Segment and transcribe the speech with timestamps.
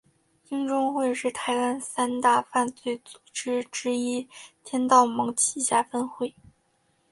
[0.49, 4.27] 鹰中会是台湾三大犯罪组织之一
[4.63, 6.33] 天道盟旗下分会。